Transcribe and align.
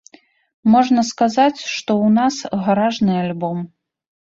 Можна 0.75 1.03
сказаць, 1.11 1.61
што 1.75 1.91
ў 2.05 2.07
нас 2.19 2.43
гаражны 2.67 3.13
альбом. 3.23 3.67